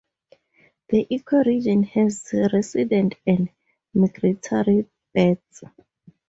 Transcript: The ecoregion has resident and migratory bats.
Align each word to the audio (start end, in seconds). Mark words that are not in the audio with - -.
The 0.89 1.05
ecoregion 1.11 1.85
has 1.89 2.27
resident 2.51 3.13
and 3.27 3.49
migratory 3.93 4.87
bats. 5.13 5.63